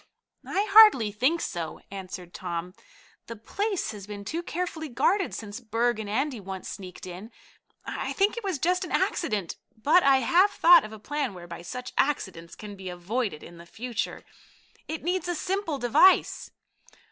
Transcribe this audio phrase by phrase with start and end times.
[0.47, 2.73] "I hardly think so," answered Tom.
[3.27, 7.29] "The place has been too carefully guarded since Berg and Andy once sneaked in.
[7.85, 11.61] I think it was just an accident, but I have thought of a plan whereby
[11.61, 14.23] such accidents can be avoided in the future.
[14.87, 16.49] It needs a simple device."